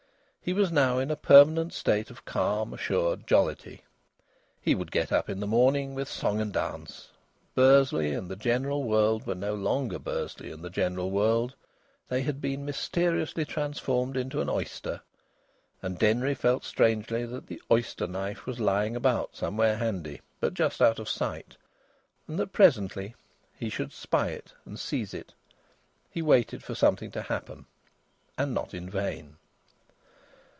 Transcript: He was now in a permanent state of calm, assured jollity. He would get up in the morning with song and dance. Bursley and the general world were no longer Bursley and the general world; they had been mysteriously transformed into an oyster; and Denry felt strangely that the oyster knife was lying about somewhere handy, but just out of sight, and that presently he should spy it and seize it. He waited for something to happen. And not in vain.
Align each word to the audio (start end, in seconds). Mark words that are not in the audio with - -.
He 0.43 0.53
was 0.53 0.71
now 0.71 0.97
in 0.97 1.11
a 1.11 1.15
permanent 1.15 1.71
state 1.71 2.09
of 2.09 2.25
calm, 2.25 2.73
assured 2.73 3.27
jollity. 3.27 3.83
He 4.59 4.73
would 4.73 4.91
get 4.91 5.11
up 5.11 5.29
in 5.29 5.39
the 5.39 5.45
morning 5.45 5.93
with 5.93 6.09
song 6.09 6.41
and 6.41 6.51
dance. 6.51 7.09
Bursley 7.53 8.11
and 8.15 8.27
the 8.27 8.35
general 8.35 8.83
world 8.83 9.27
were 9.27 9.35
no 9.35 9.53
longer 9.53 9.99
Bursley 9.99 10.49
and 10.51 10.63
the 10.63 10.71
general 10.71 11.11
world; 11.11 11.53
they 12.09 12.23
had 12.23 12.41
been 12.41 12.65
mysteriously 12.65 13.45
transformed 13.45 14.17
into 14.17 14.41
an 14.41 14.49
oyster; 14.49 15.01
and 15.79 15.99
Denry 15.99 16.33
felt 16.33 16.63
strangely 16.65 17.23
that 17.23 17.45
the 17.45 17.61
oyster 17.69 18.07
knife 18.07 18.47
was 18.47 18.59
lying 18.59 18.95
about 18.95 19.35
somewhere 19.35 19.77
handy, 19.77 20.21
but 20.39 20.55
just 20.55 20.81
out 20.81 20.97
of 20.97 21.07
sight, 21.07 21.55
and 22.27 22.39
that 22.39 22.51
presently 22.51 23.13
he 23.59 23.69
should 23.69 23.93
spy 23.93 24.29
it 24.29 24.53
and 24.65 24.79
seize 24.79 25.13
it. 25.13 25.35
He 26.09 26.23
waited 26.23 26.63
for 26.63 26.73
something 26.73 27.11
to 27.11 27.21
happen. 27.21 27.67
And 28.39 28.55
not 28.55 28.73
in 28.73 28.89
vain. 28.89 29.37